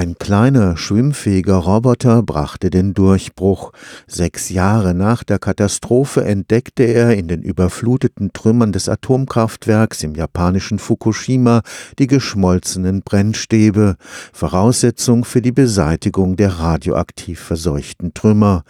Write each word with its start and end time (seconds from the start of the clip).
Ein 0.00 0.16
kleiner, 0.16 0.78
schwimmfähiger 0.78 1.56
Roboter 1.56 2.22
brachte 2.22 2.70
den 2.70 2.94
Durchbruch. 2.94 3.72
Sechs 4.06 4.48
Jahre 4.48 4.94
nach 4.94 5.24
der 5.24 5.38
Katastrophe 5.38 6.24
entdeckte 6.24 6.84
er 6.84 7.14
in 7.18 7.28
den 7.28 7.42
überfluteten 7.42 8.32
Trümmern 8.32 8.72
des 8.72 8.88
Atomkraftwerks 8.88 10.02
im 10.02 10.14
japanischen 10.14 10.78
Fukushima 10.78 11.60
die 11.98 12.06
geschmolzenen 12.06 13.02
Brennstäbe, 13.02 13.96
Voraussetzung 14.32 15.26
für 15.26 15.42
die 15.42 15.52
Beseitigung 15.52 16.36
der 16.36 16.58
radioaktiv 16.58 17.38
verseuchten 17.38 18.14
Trümmer. 18.14 18.62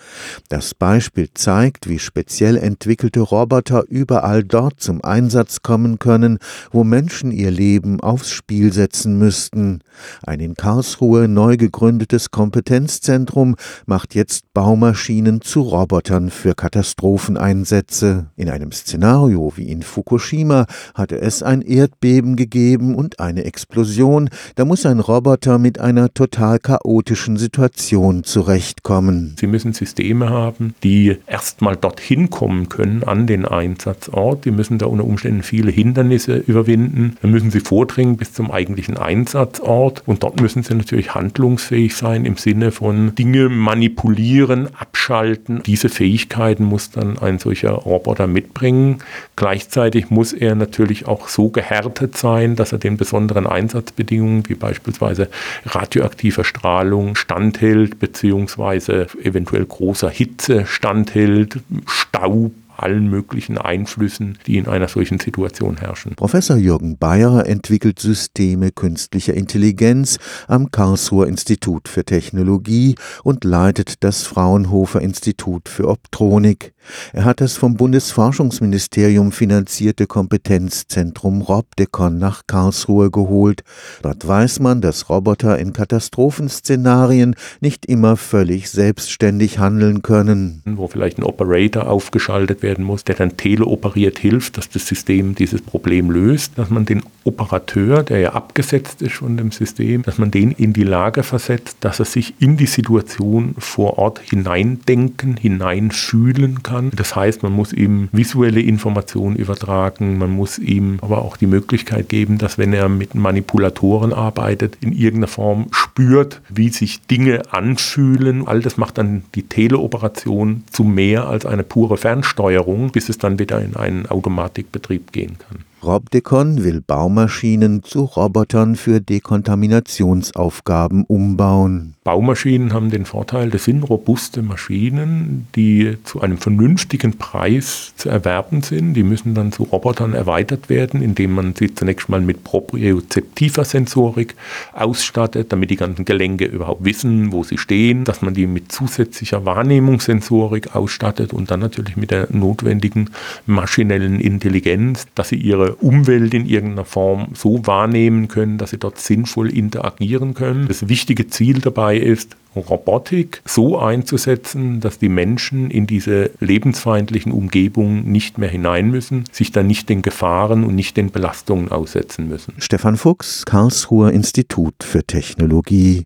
Das 0.48 0.74
Beispiel 0.74 1.28
zeigt, 1.32 1.88
wie 1.88 2.00
speziell 2.00 2.56
entwickelte 2.56 3.20
Roboter 3.20 3.84
überall 3.88 4.42
dort 4.42 4.80
zum 4.80 5.04
Einsatz 5.04 5.62
kommen 5.62 6.00
können, 6.00 6.40
wo 6.72 6.82
Menschen 6.82 7.30
ihr 7.30 7.52
Leben 7.52 8.00
aufs 8.00 8.30
Spiel 8.30 8.72
setzen 8.72 9.16
müssten. 9.16 9.78
Ein 10.24 10.40
in 10.40 10.54
Karlsruhe 10.54 11.19
Karlsruhe 11.20 11.28
neu 11.28 11.56
gegründetes 11.56 12.30
Kompetenzzentrum 12.30 13.56
macht 13.86 14.14
jetzt 14.14 14.44
Baumaschinen 14.54 15.40
zu 15.40 15.62
Robotern 15.62 16.30
für 16.30 16.54
Katastropheneinsätze. 16.54 18.26
In 18.36 18.48
einem 18.48 18.72
Szenario 18.72 19.52
wie 19.56 19.70
in 19.70 19.82
Fukushima 19.82 20.66
hatte 20.94 21.20
es 21.20 21.42
ein 21.42 21.62
Erdbeben 21.62 22.36
gegeben 22.36 22.94
und 22.94 23.20
eine 23.20 23.44
Explosion, 23.44 24.30
da 24.54 24.64
muss 24.64 24.86
ein 24.86 25.00
Roboter 25.00 25.58
mit 25.58 25.78
einer 25.78 26.12
total 26.14 26.58
chaotischen 26.58 27.36
Situation 27.36 28.24
zurechtkommen. 28.24 29.36
Sie 29.38 29.46
müssen 29.46 29.72
Systeme 29.72 30.30
haben, 30.30 30.74
die 30.82 31.16
erstmal 31.26 31.76
dorthin 31.76 32.30
kommen 32.30 32.68
können 32.68 33.04
an 33.04 33.26
den 33.26 33.44
Einsatzort. 33.44 34.44
Die 34.44 34.50
müssen 34.50 34.78
da 34.78 34.86
unter 34.86 35.04
Umständen 35.04 35.42
viele 35.42 35.70
Hindernisse 35.70 36.36
überwinden. 36.36 37.16
Dann 37.20 37.30
müssen 37.30 37.50
sie 37.50 37.60
vordringen 37.60 38.16
bis 38.16 38.32
zum 38.32 38.50
eigentlichen 38.50 38.96
Einsatzort 38.96 40.02
und 40.06 40.22
dort 40.22 40.40
müssen 40.40 40.62
sie 40.62 40.74
natürlich 40.74 41.09
handlungsfähig 41.14 41.94
sein 41.96 42.24
im 42.24 42.36
Sinne 42.36 42.72
von 42.72 43.14
Dinge 43.14 43.48
manipulieren, 43.48 44.68
abschalten. 44.74 45.62
Diese 45.64 45.88
Fähigkeiten 45.88 46.64
muss 46.64 46.90
dann 46.90 47.18
ein 47.18 47.38
solcher 47.38 47.72
Roboter 47.72 48.26
mitbringen. 48.26 48.98
Gleichzeitig 49.36 50.10
muss 50.10 50.32
er 50.32 50.54
natürlich 50.54 51.06
auch 51.06 51.28
so 51.28 51.48
gehärtet 51.48 52.16
sein, 52.16 52.56
dass 52.56 52.72
er 52.72 52.78
den 52.78 52.96
besonderen 52.96 53.46
Einsatzbedingungen 53.46 54.48
wie 54.48 54.54
beispielsweise 54.54 55.28
radioaktiver 55.64 56.44
Strahlung 56.44 57.16
standhält, 57.16 57.98
beziehungsweise 57.98 59.06
eventuell 59.22 59.64
großer 59.64 60.10
Hitze 60.10 60.66
standhält, 60.66 61.58
Staub 61.86 62.52
allen 62.82 63.08
möglichen 63.08 63.58
Einflüssen, 63.58 64.38
die 64.46 64.56
in 64.56 64.66
einer 64.66 64.88
solchen 64.88 65.18
Situation 65.18 65.78
herrschen. 65.78 66.14
Professor 66.16 66.56
Jürgen 66.56 66.98
Bayer 66.98 67.46
entwickelt 67.46 67.98
Systeme 67.98 68.70
künstlicher 68.70 69.34
Intelligenz 69.34 70.18
am 70.48 70.70
Karlsruher 70.70 71.26
Institut 71.26 71.88
für 71.88 72.04
Technologie 72.04 72.94
und 73.22 73.44
leitet 73.44 74.02
das 74.04 74.22
Fraunhofer 74.24 75.00
Institut 75.00 75.68
für 75.68 75.88
Optronik. 75.88 76.72
Er 77.12 77.24
hat 77.24 77.40
das 77.40 77.56
vom 77.56 77.74
Bundesforschungsministerium 77.74 79.32
finanzierte 79.32 80.06
Kompetenzzentrum 80.06 81.42
Robdecon 81.42 82.18
nach 82.18 82.42
Karlsruhe 82.46 83.10
geholt. 83.10 83.62
Dort 84.02 84.26
weiß 84.26 84.60
man, 84.60 84.80
dass 84.80 85.08
Roboter 85.08 85.58
in 85.58 85.72
Katastrophenszenarien 85.72 87.36
nicht 87.60 87.86
immer 87.86 88.16
völlig 88.16 88.70
selbstständig 88.70 89.58
handeln 89.58 90.02
können. 90.02 90.62
Wo 90.64 90.88
vielleicht 90.88 91.18
ein 91.18 91.24
Operator 91.24 91.88
aufgeschaltet 91.88 92.62
werden 92.70 92.84
muss, 92.84 93.02
der 93.02 93.16
dann 93.16 93.36
teleoperiert 93.36 94.18
hilft, 94.18 94.56
dass 94.56 94.68
das 94.68 94.86
System 94.86 95.34
dieses 95.34 95.60
Problem 95.60 96.10
löst, 96.10 96.56
dass 96.56 96.70
man 96.70 96.84
den 96.86 97.02
Operateur, 97.24 98.02
der 98.02 98.20
ja 98.20 98.32
abgesetzt 98.32 99.02
ist 99.02 99.14
von 99.16 99.36
dem 99.36 99.50
System, 99.50 100.02
dass 100.02 100.18
man 100.18 100.30
den 100.30 100.52
in 100.52 100.72
die 100.72 100.84
Lage 100.84 101.22
versetzt, 101.22 101.78
dass 101.80 101.98
er 101.98 102.04
sich 102.04 102.34
in 102.38 102.56
die 102.56 102.66
Situation 102.66 103.54
vor 103.58 103.98
Ort 103.98 104.20
hineindenken, 104.20 105.36
hineinfühlen 105.36 106.62
kann. 106.62 106.90
Das 106.94 107.16
heißt, 107.16 107.42
man 107.42 107.52
muss 107.52 107.72
ihm 107.72 108.08
visuelle 108.12 108.60
Informationen 108.60 109.36
übertragen, 109.36 110.18
man 110.18 110.30
muss 110.30 110.58
ihm 110.58 110.98
aber 111.02 111.22
auch 111.22 111.36
die 111.36 111.48
Möglichkeit 111.48 112.08
geben, 112.08 112.38
dass 112.38 112.56
wenn 112.56 112.72
er 112.72 112.88
mit 112.88 113.14
Manipulatoren 113.14 114.12
arbeitet, 114.12 114.78
in 114.80 114.92
irgendeiner 114.92 115.26
Form 115.26 115.66
spürt, 116.00 116.40
wie 116.48 116.70
sich 116.70 117.02
Dinge 117.02 117.42
anfühlen. 117.52 118.46
All 118.48 118.60
das 118.60 118.76
macht 118.76 118.96
dann 118.98 119.22
die 119.34 119.42
Teleoperation 119.42 120.64
zu 120.70 120.84
mehr 120.84 121.26
als 121.26 121.44
eine 121.44 121.62
pure 121.62 121.98
Fernsteuerung, 121.98 122.90
bis 122.90 123.08
es 123.08 123.18
dann 123.18 123.38
wieder 123.38 123.60
in 123.60 123.76
einen 123.76 124.06
Automatikbetrieb 124.06 125.12
gehen 125.12 125.36
kann. 125.38 125.64
Robdecon 125.82 126.62
will 126.62 126.82
Baumaschinen 126.86 127.82
zu 127.82 128.04
Robotern 128.04 128.76
für 128.76 129.00
Dekontaminationsaufgaben 129.00 131.04
umbauen. 131.04 131.94
Baumaschinen 132.04 132.74
haben 132.74 132.90
den 132.90 133.06
Vorteil, 133.06 133.50
das 133.50 133.64
sind 133.64 133.82
robuste 133.84 134.42
Maschinen, 134.42 135.46
die 135.54 135.96
zu 136.04 136.20
einem 136.20 136.36
vernünftigen 136.38 137.16
Preis 137.16 137.94
zu 137.96 138.10
erwerben 138.10 138.62
sind. 138.62 138.94
Die 138.94 139.02
müssen 139.02 139.34
dann 139.34 139.52
zu 139.52 139.62
Robotern 139.62 140.12
erweitert 140.12 140.68
werden, 140.68 141.02
indem 141.02 141.32
man 141.32 141.54
sie 141.54 141.74
zunächst 141.74 142.08
mal 142.08 142.20
mit 142.20 142.44
propriozeptiver 142.44 143.64
Sensorik 143.64 144.34
ausstattet, 144.72 145.52
damit 145.52 145.70
die 145.70 145.76
ganzen 145.76 146.04
Gelenke 146.04 146.44
überhaupt 146.44 146.84
wissen, 146.84 147.32
wo 147.32 147.42
sie 147.42 147.58
stehen, 147.58 148.04
dass 148.04 148.22
man 148.22 148.34
die 148.34 148.46
mit 148.46 148.72
zusätzlicher 148.72 149.46
Wahrnehmungssensorik 149.46 150.74
ausstattet 150.74 151.32
und 151.32 151.50
dann 151.50 151.60
natürlich 151.60 151.96
mit 151.96 152.10
der 152.10 152.28
notwendigen 152.30 153.10
maschinellen 153.46 154.20
Intelligenz, 154.20 155.06
dass 155.14 155.30
sie 155.30 155.36
ihre 155.36 155.69
Umwelt 155.76 156.34
in 156.34 156.46
irgendeiner 156.46 156.84
Form 156.84 157.28
so 157.34 157.66
wahrnehmen 157.66 158.28
können, 158.28 158.58
dass 158.58 158.70
sie 158.70 158.78
dort 158.78 158.98
sinnvoll 158.98 159.50
interagieren 159.50 160.34
können. 160.34 160.68
Das 160.68 160.88
wichtige 160.88 161.28
Ziel 161.28 161.60
dabei 161.60 161.96
ist, 161.96 162.36
Robotik 162.56 163.42
so 163.44 163.78
einzusetzen, 163.78 164.80
dass 164.80 164.98
die 164.98 165.08
Menschen 165.08 165.70
in 165.70 165.86
diese 165.86 166.30
lebensfeindlichen 166.40 167.32
Umgebungen 167.32 168.10
nicht 168.10 168.38
mehr 168.38 168.48
hinein 168.48 168.90
müssen, 168.90 169.24
sich 169.30 169.52
dann 169.52 169.66
nicht 169.66 169.88
den 169.88 170.02
Gefahren 170.02 170.64
und 170.64 170.74
nicht 170.74 170.96
den 170.96 171.10
Belastungen 171.10 171.70
aussetzen 171.70 172.28
müssen. 172.28 172.54
Stefan 172.58 172.96
Fuchs, 172.96 173.44
Karlsruher 173.44 174.10
Institut 174.10 174.74
für 174.82 175.04
Technologie 175.04 175.98